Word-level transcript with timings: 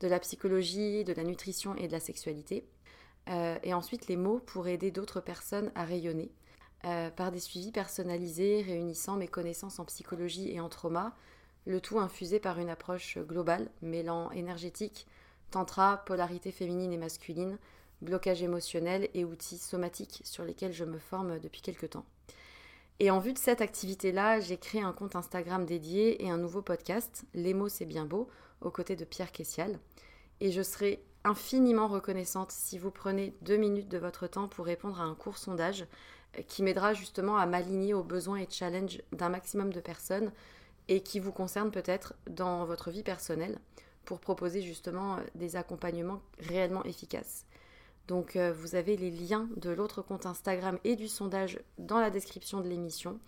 de 0.00 0.08
la 0.08 0.18
psychologie, 0.18 1.04
de 1.04 1.12
la 1.12 1.24
nutrition 1.24 1.74
et 1.76 1.86
de 1.86 1.92
la 1.92 2.00
sexualité. 2.00 2.66
Euh, 3.28 3.58
et 3.62 3.72
ensuite 3.72 4.06
les 4.08 4.16
mots 4.16 4.38
pour 4.38 4.68
aider 4.68 4.90
d'autres 4.90 5.20
personnes 5.20 5.72
à 5.74 5.84
rayonner 5.84 6.30
euh, 6.84 7.10
par 7.10 7.32
des 7.32 7.40
suivis 7.40 7.72
personnalisés 7.72 8.60
réunissant 8.60 9.16
mes 9.16 9.28
connaissances 9.28 9.78
en 9.78 9.86
psychologie 9.86 10.50
et 10.50 10.60
en 10.60 10.68
trauma, 10.68 11.16
le 11.64 11.80
tout 11.80 11.98
infusé 11.98 12.38
par 12.38 12.58
une 12.58 12.68
approche 12.68 13.16
globale 13.18 13.70
mêlant 13.80 14.30
énergétique, 14.32 15.06
tantra, 15.50 16.04
polarité 16.04 16.52
féminine 16.52 16.92
et 16.92 16.98
masculine, 16.98 17.58
blocage 18.02 18.42
émotionnel 18.42 19.08
et 19.14 19.24
outils 19.24 19.56
somatiques 19.56 20.20
sur 20.24 20.44
lesquels 20.44 20.74
je 20.74 20.84
me 20.84 20.98
forme 20.98 21.38
depuis 21.38 21.62
quelques 21.62 21.90
temps. 21.90 22.04
Et 23.00 23.10
en 23.10 23.18
vue 23.18 23.32
de 23.32 23.38
cette 23.38 23.60
activité-là, 23.60 24.40
j'ai 24.40 24.56
créé 24.56 24.80
un 24.80 24.92
compte 24.92 25.16
Instagram 25.16 25.66
dédié 25.66 26.24
et 26.24 26.30
un 26.30 26.36
nouveau 26.36 26.62
podcast, 26.62 27.24
Les 27.34 27.52
mots 27.52 27.68
c'est 27.68 27.86
bien 27.86 28.04
beau, 28.04 28.28
aux 28.60 28.70
côtés 28.70 28.94
de 28.94 29.04
Pierre 29.04 29.32
Kessial. 29.32 29.78
Et 30.40 30.52
je 30.52 30.62
serai 30.62 31.04
infiniment 31.24 31.88
reconnaissante 31.88 32.52
si 32.52 32.78
vous 32.78 32.90
prenez 32.90 33.34
deux 33.42 33.56
minutes 33.56 33.88
de 33.88 33.98
votre 33.98 34.26
temps 34.26 34.46
pour 34.46 34.66
répondre 34.66 35.00
à 35.00 35.04
un 35.04 35.14
court 35.14 35.38
sondage 35.38 35.86
euh, 36.38 36.42
qui 36.42 36.62
m'aidera 36.62 36.94
justement 36.94 37.36
à 37.36 37.46
m'aligner 37.46 37.94
aux 37.94 38.04
besoins 38.04 38.36
et 38.36 38.46
challenges 38.48 39.02
d'un 39.12 39.30
maximum 39.30 39.72
de 39.72 39.80
personnes 39.80 40.30
et 40.88 41.02
qui 41.02 41.18
vous 41.18 41.32
concerne 41.32 41.70
peut-être 41.70 42.14
dans 42.28 42.64
votre 42.64 42.90
vie 42.90 43.02
personnelle 43.02 43.58
pour 44.04 44.20
proposer 44.20 44.60
justement 44.60 45.16
euh, 45.16 45.20
des 45.34 45.56
accompagnements 45.56 46.20
réellement 46.38 46.84
efficaces. 46.84 47.46
Donc 48.08 48.36
euh, 48.36 48.52
vous 48.52 48.74
avez 48.74 48.96
les 48.96 49.10
liens 49.10 49.48
de 49.56 49.70
l'autre 49.70 50.02
compte 50.02 50.26
Instagram 50.26 50.78
et 50.84 50.96
du 50.96 51.08
sondage 51.08 51.60
dans 51.78 52.00
la 52.00 52.10
description 52.10 52.60
de 52.60 52.68
l'émission. 52.68 53.18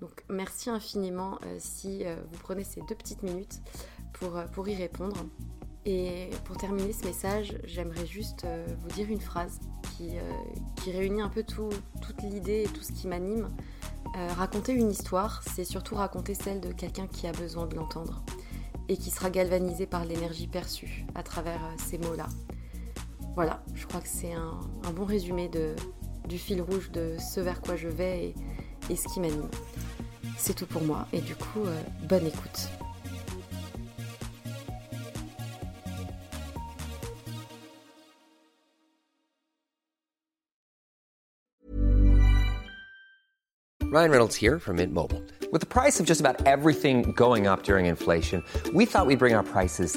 Donc 0.00 0.24
merci 0.28 0.70
infiniment 0.70 1.40
si 1.58 2.04
vous 2.04 2.38
prenez 2.38 2.62
ces 2.62 2.80
deux 2.82 2.94
petites 2.94 3.24
minutes 3.24 3.60
pour, 4.52 4.68
y 4.68 4.76
répondre. 4.76 5.16
Et 5.90 6.28
pour 6.44 6.56
terminer 6.56 6.92
ce 6.92 7.06
message, 7.06 7.56
j'aimerais 7.64 8.06
juste 8.06 8.44
euh, 8.44 8.66
vous 8.80 8.88
dire 8.88 9.08
une 9.08 9.20
phrase 9.20 9.58
qui, 9.96 10.18
euh, 10.18 10.92
réunit 10.92 11.22
un 11.22 11.28
peu 11.28 11.42
tout, 11.42 11.70
toute 12.02 12.22
l'idée 12.22 12.64
et 12.64 12.68
tout 12.68 12.82
ce 12.82 12.92
qui 12.92 13.06
m'anime. 13.06 13.48
Euh, 14.16 14.28
raconter 14.34 14.72
une 14.72 14.90
histoire, 14.90 15.42
c'est 15.46 15.64
surtout 15.64 15.94
raconter 15.94 16.34
celle 16.34 16.60
de 16.60 16.72
quelqu'un 16.72 17.06
qui 17.06 17.26
a 17.26 17.32
besoin 17.32 17.66
de 17.66 17.74
l'entendre 17.74 18.22
et 18.88 18.96
qui 18.96 19.10
sera 19.10 19.30
galvanisé 19.30 19.86
par 19.86 20.04
l'énergie 20.04 20.46
perçue 20.46 21.06
à 21.14 21.22
travers 21.22 21.60
ces 21.78 21.98
mots-là. 21.98 22.26
Voilà, 23.38 23.62
je 23.72 23.86
crois 23.86 24.00
que 24.00 24.08
c'est 24.08 24.32
un, 24.32 24.58
bon 24.96 25.04
résumé 25.04 25.48
du 26.28 26.38
fil 26.38 26.60
rouge 26.60 26.90
de 26.90 27.14
ce 27.20 27.38
vers 27.38 27.60
quoi 27.60 27.76
je 27.76 27.86
vais 27.86 28.34
et, 28.90 28.96
ce 28.96 29.06
qui 29.14 29.20
m'anime. 29.20 29.48
C'est 30.36 30.54
tout 30.54 30.66
pour 30.66 30.82
moi 30.82 31.06
et 31.12 31.20
du 31.20 31.36
coup, 31.36 31.60
bonne 32.08 32.26
écoute. 32.26 32.68
Ryan 43.92 44.10
Reynolds 44.10 44.34
here 44.34 44.58
from 44.58 44.78
Mint 44.78 44.92
Mobile. 44.92 45.22
With 45.52 45.60
the 45.60 45.66
price 45.68 46.00
of 46.00 46.06
just 46.06 46.20
about 46.20 46.44
everything 46.44 47.12
going 47.12 47.46
up 47.46 47.62
during 47.62 47.86
inflation, 47.86 48.42
we 48.74 48.84
thought 48.84 49.06
we'd 49.06 49.20
bring 49.20 49.36
our 49.36 49.44
prices 49.44 49.96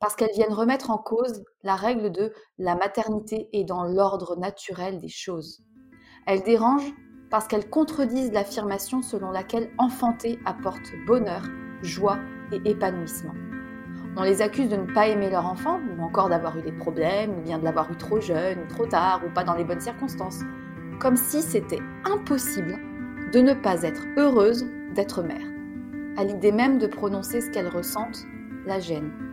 parce 0.00 0.14
qu'elles 0.14 0.34
viennent 0.34 0.52
remettre 0.52 0.90
en 0.90 0.98
cause 0.98 1.44
la 1.62 1.76
règle 1.76 2.10
de 2.10 2.32
la 2.58 2.76
maternité 2.76 3.48
est 3.52 3.64
dans 3.64 3.84
l'ordre 3.84 4.36
naturel 4.36 4.98
des 4.98 5.08
choses. 5.08 5.62
Elles 6.26 6.42
dérangent 6.42 6.92
parce 7.30 7.46
qu'elles 7.46 7.68
contredisent 7.68 8.32
l'affirmation 8.32 9.02
selon 9.02 9.30
laquelle 9.30 9.70
enfanter 9.78 10.38
apporte 10.46 10.92
bonheur, 11.06 11.42
joie 11.82 12.18
et 12.52 12.70
épanouissement. 12.70 13.34
On 14.16 14.22
les 14.22 14.42
accuse 14.42 14.68
de 14.68 14.76
ne 14.76 14.92
pas 14.92 15.06
aimer 15.06 15.30
leur 15.30 15.46
enfant, 15.46 15.78
ou 15.78 16.02
encore 16.02 16.28
d'avoir 16.28 16.56
eu 16.58 16.62
des 16.62 16.72
problèmes, 16.72 17.38
ou 17.38 17.42
bien 17.42 17.58
de 17.58 17.64
l'avoir 17.64 17.90
eu 17.92 17.96
trop 17.96 18.20
jeune, 18.20 18.58
ou 18.60 18.66
trop 18.66 18.86
tard, 18.86 19.22
ou 19.24 19.32
pas 19.32 19.44
dans 19.44 19.54
les 19.54 19.64
bonnes 19.64 19.80
circonstances, 19.80 20.40
comme 20.98 21.16
si 21.16 21.42
c'était 21.42 21.82
impossible 22.04 22.78
de 23.32 23.40
ne 23.40 23.54
pas 23.54 23.82
être 23.82 24.02
heureuse 24.16 24.66
d'être 24.94 25.22
mère. 25.22 25.46
À 26.16 26.24
l'idée 26.24 26.50
même 26.50 26.78
de 26.78 26.86
prononcer 26.86 27.40
ce 27.40 27.50
qu'elles 27.50 27.68
ressentent, 27.68 28.24
la 28.66 28.80
gêne. 28.80 29.27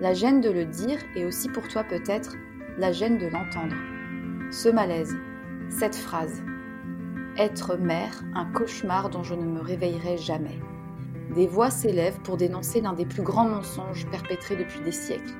La 0.00 0.14
gêne 0.14 0.40
de 0.40 0.50
le 0.50 0.64
dire 0.64 0.98
et 1.16 1.24
aussi 1.24 1.48
pour 1.48 1.66
toi 1.66 1.82
peut-être 1.82 2.36
la 2.78 2.92
gêne 2.92 3.18
de 3.18 3.26
l'entendre. 3.26 3.74
Ce 4.52 4.68
malaise, 4.68 5.16
cette 5.68 5.96
phrase. 5.96 6.40
Être 7.36 7.76
mère, 7.76 8.22
un 8.34 8.44
cauchemar 8.44 9.10
dont 9.10 9.24
je 9.24 9.34
ne 9.34 9.44
me 9.44 9.60
réveillerai 9.60 10.16
jamais. 10.16 10.60
Des 11.34 11.48
voix 11.48 11.70
s'élèvent 11.70 12.20
pour 12.20 12.36
dénoncer 12.36 12.80
l'un 12.80 12.92
des 12.92 13.06
plus 13.06 13.22
grands 13.22 13.48
mensonges 13.48 14.06
perpétrés 14.06 14.54
depuis 14.54 14.80
des 14.80 14.92
siècles. 14.92 15.34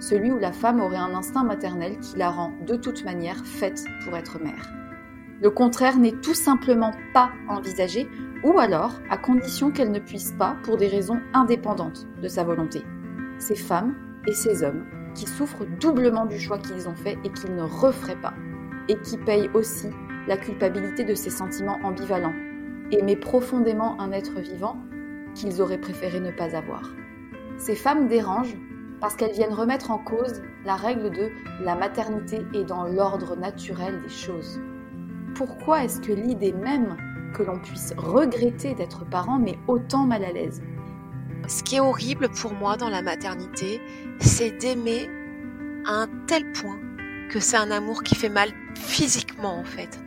Celui 0.00 0.32
où 0.32 0.38
la 0.38 0.52
femme 0.52 0.80
aurait 0.80 0.96
un 0.96 1.14
instinct 1.14 1.44
maternel 1.44 1.98
qui 2.00 2.16
la 2.16 2.30
rend 2.30 2.52
de 2.66 2.74
toute 2.74 3.04
manière 3.04 3.46
faite 3.46 3.84
pour 4.04 4.16
être 4.16 4.42
mère. 4.42 4.72
Le 5.40 5.50
contraire 5.50 5.98
n'est 5.98 6.20
tout 6.20 6.34
simplement 6.34 6.92
pas 7.12 7.30
envisagé, 7.48 8.08
ou 8.42 8.58
alors 8.58 9.00
à 9.08 9.16
condition 9.16 9.70
qu'elle 9.70 9.92
ne 9.92 10.00
puisse 10.00 10.32
pas 10.32 10.56
pour 10.64 10.78
des 10.78 10.88
raisons 10.88 11.20
indépendantes 11.32 12.08
de 12.20 12.28
sa 12.28 12.42
volonté. 12.42 12.82
Ces 13.44 13.56
femmes 13.56 13.94
et 14.26 14.32
ces 14.32 14.62
hommes 14.62 14.86
qui 15.14 15.26
souffrent 15.26 15.66
doublement 15.78 16.24
du 16.24 16.38
choix 16.38 16.56
qu'ils 16.56 16.88
ont 16.88 16.94
fait 16.94 17.18
et 17.24 17.30
qu'ils 17.30 17.54
ne 17.54 17.62
referaient 17.62 18.16
pas, 18.16 18.32
et 18.88 18.96
qui 19.02 19.18
payent 19.18 19.50
aussi 19.52 19.88
la 20.26 20.38
culpabilité 20.38 21.04
de 21.04 21.14
ces 21.14 21.28
sentiments 21.28 21.78
ambivalents, 21.82 22.32
aimer 22.90 23.16
profondément 23.16 24.00
un 24.00 24.12
être 24.12 24.40
vivant 24.40 24.78
qu'ils 25.34 25.60
auraient 25.60 25.76
préféré 25.76 26.20
ne 26.20 26.30
pas 26.30 26.56
avoir. 26.56 26.94
Ces 27.58 27.74
femmes 27.74 28.08
dérangent 28.08 28.56
parce 28.98 29.14
qu'elles 29.14 29.34
viennent 29.34 29.52
remettre 29.52 29.90
en 29.90 29.98
cause 29.98 30.40
la 30.64 30.76
règle 30.76 31.10
de 31.10 31.28
la 31.62 31.74
maternité 31.74 32.46
est 32.54 32.64
dans 32.64 32.88
l'ordre 32.88 33.36
naturel 33.36 34.00
des 34.00 34.08
choses 34.08 34.58
pourquoi 35.34 35.84
est-ce 35.84 36.00
que 36.00 36.12
l'idée 36.12 36.52
même 36.52 36.96
que 37.34 37.42
l'on 37.42 37.58
puisse 37.58 37.92
regretter 37.96 38.74
d'être 38.74 39.04
parent 39.04 39.38
met 39.38 39.58
autant 39.66 40.06
mal 40.06 40.24
à 40.24 40.32
l'aise 40.32 40.62
Ce 41.46 41.62
qui 41.62 41.76
est 41.76 41.80
horrible 41.80 42.30
pour 42.30 42.54
moi 42.54 42.76
dans 42.76 42.88
la 42.88 43.02
maternité, 43.02 43.80
c'est 44.20 44.50
d'aimer 44.52 45.10
à 45.86 46.02
un 46.02 46.08
tel 46.26 46.50
point 46.52 46.78
que 47.30 47.40
c'est 47.40 47.56
un 47.56 47.70
amour 47.70 48.02
qui 48.02 48.14
fait 48.14 48.28
mal 48.28 48.50
physiquement 48.74 49.58
en 49.58 49.64
fait. 49.64 50.00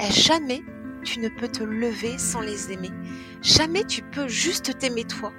Et 0.00 0.10
jamais 0.10 0.62
tu 1.04 1.20
ne 1.20 1.28
peux 1.28 1.48
te 1.48 1.62
lever 1.62 2.18
sans 2.18 2.40
les 2.40 2.72
aimer. 2.72 2.90
Jamais 3.40 3.84
tu 3.84 4.02
peux 4.02 4.28
juste 4.28 4.78
t'aimer 4.78 5.04
toi. 5.04 5.32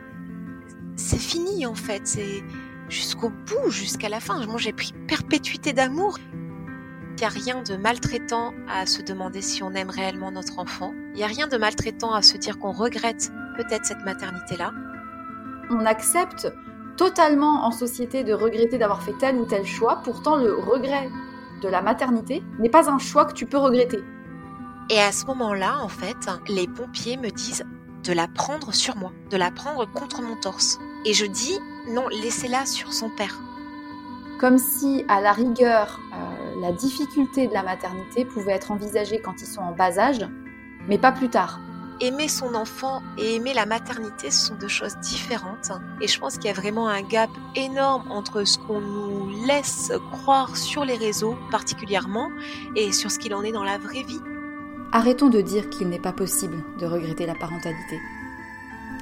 C'est 0.95 1.19
fini 1.19 1.65
en 1.65 1.75
fait, 1.75 2.07
c'est 2.07 2.43
jusqu'au 2.89 3.29
bout, 3.29 3.69
jusqu'à 3.69 4.09
la 4.09 4.19
fin. 4.19 4.43
Moi 4.47 4.57
j'ai 4.57 4.73
pris 4.73 4.93
perpétuité 5.07 5.73
d'amour 5.73 6.17
Il 6.31 7.19
n'y 7.19 7.25
a 7.25 7.29
rien 7.29 7.61
de 7.61 7.75
maltraitant 7.75 8.53
à 8.67 8.87
se 8.87 9.03
demander 9.03 9.41
si 9.41 9.61
on 9.61 9.73
aime 9.73 9.89
réellement 9.91 10.31
notre 10.31 10.57
enfant. 10.57 10.93
Il 11.13 11.17
n'y 11.17 11.23
a 11.23 11.27
rien 11.27 11.47
de 11.47 11.57
maltraitant 11.57 12.13
à 12.13 12.23
se 12.23 12.37
dire 12.37 12.57
qu'on 12.57 12.71
regrette 12.71 13.31
peut-être 13.57 13.85
cette 13.85 14.05
maternité-là. 14.05 14.71
On 15.69 15.85
accepte 15.85 16.53
totalement 16.95 17.65
en 17.65 17.71
société 17.71 18.23
de 18.23 18.33
regretter 18.33 18.77
d'avoir 18.77 19.01
fait 19.01 19.13
tel 19.19 19.35
ou 19.37 19.45
tel 19.45 19.65
choix. 19.65 20.01
Pourtant, 20.03 20.37
le 20.37 20.53
regret 20.53 21.09
de 21.61 21.67
la 21.67 21.81
maternité 21.81 22.43
n'est 22.59 22.69
pas 22.69 22.89
un 22.89 22.99
choix 22.99 23.25
que 23.25 23.33
tu 23.33 23.45
peux 23.45 23.57
regretter. 23.57 23.99
Et 24.89 24.99
à 24.99 25.11
ce 25.11 25.25
moment-là, 25.25 25.79
en 25.81 25.89
fait, 25.89 26.17
les 26.47 26.67
pompiers 26.67 27.17
me 27.17 27.29
disent 27.29 27.65
de 28.03 28.13
la 28.13 28.27
prendre 28.27 28.73
sur 28.73 28.95
moi, 28.95 29.11
de 29.29 29.37
la 29.37 29.51
prendre 29.51 29.85
contre 29.91 30.21
mon 30.21 30.35
torse. 30.37 30.79
Et 31.05 31.13
je 31.13 31.25
dis 31.25 31.59
non, 31.89 32.07
laissez-la 32.09 32.65
sur 32.65 32.93
son 32.93 33.09
père. 33.09 33.37
Comme 34.39 34.57
si, 34.57 35.03
à 35.07 35.19
la 35.19 35.33
rigueur, 35.33 35.99
euh, 36.13 36.61
la 36.61 36.71
difficulté 36.71 37.47
de 37.47 37.53
la 37.53 37.63
maternité 37.63 38.23
pouvait 38.23 38.53
être 38.53 38.71
envisagée 38.71 39.19
quand 39.19 39.41
ils 39.41 39.47
sont 39.47 39.61
en 39.61 39.71
bas 39.71 39.97
âge, 39.97 40.25
mais 40.87 40.97
pas 40.97 41.11
plus 41.11 41.29
tard 41.29 41.59
aimer 42.01 42.27
son 42.27 42.55
enfant 42.55 43.01
et 43.17 43.35
aimer 43.35 43.53
la 43.53 43.65
maternité, 43.65 44.31
sont 44.31 44.55
deux 44.55 44.67
choses 44.67 44.97
différentes. 44.97 45.71
Et 46.01 46.07
je 46.07 46.19
pense 46.19 46.37
qu'il 46.37 46.45
y 46.45 46.49
a 46.49 46.53
vraiment 46.53 46.87
un 46.87 47.01
gap 47.01 47.29
énorme 47.55 48.11
entre 48.11 48.43
ce 48.43 48.57
qu'on 48.57 48.81
nous 48.81 49.45
laisse 49.45 49.91
croire 50.11 50.55
sur 50.55 50.85
les 50.85 50.95
réseaux 50.95 51.37
particulièrement 51.51 52.29
et 52.75 52.91
sur 52.91 53.11
ce 53.11 53.19
qu'il 53.19 53.33
en 53.33 53.43
est 53.43 53.51
dans 53.51 53.63
la 53.63 53.77
vraie 53.77 54.03
vie. 54.03 54.21
Arrêtons 54.91 55.29
de 55.29 55.41
dire 55.41 55.69
qu'il 55.69 55.89
n'est 55.89 55.99
pas 55.99 56.13
possible 56.13 56.63
de 56.79 56.85
regretter 56.85 57.25
la 57.25 57.35
parentalité. 57.35 57.99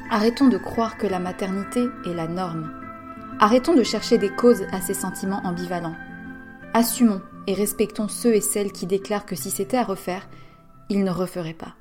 Arrêtons 0.09 0.47
de 0.47 0.57
croire 0.57 0.97
que 0.97 1.07
la 1.07 1.19
maternité 1.19 1.87
est 2.05 2.13
la 2.13 2.27
norme. 2.27 2.71
Arrêtons 3.39 3.75
de 3.75 3.83
chercher 3.83 4.17
des 4.17 4.29
causes 4.29 4.63
à 4.71 4.81
ces 4.81 4.93
sentiments 4.93 5.41
ambivalents. 5.43 5.95
Assumons 6.73 7.21
et 7.47 7.53
respectons 7.53 8.07
ceux 8.07 8.33
et 8.33 8.41
celles 8.41 8.71
qui 8.71 8.85
déclarent 8.85 9.25
que 9.25 9.35
si 9.35 9.51
c'était 9.51 9.77
à 9.77 9.83
refaire, 9.83 10.27
ils 10.89 11.03
ne 11.03 11.11
referaient 11.11 11.53
pas. 11.53 11.75